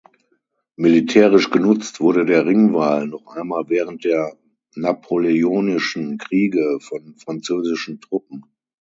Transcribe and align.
Militärisch 0.77 1.51
genutzt 1.51 1.99
wurde 1.99 2.25
der 2.25 2.47
Ringwall 2.47 3.05
noch 3.07 3.27
einmal 3.35 3.65
während 3.67 4.03
der 4.03 4.35
napoleonischen 4.73 6.17
Kriege 6.17 6.79
von 6.79 7.13
französischen 7.19 7.99
Truppen. 8.01 8.43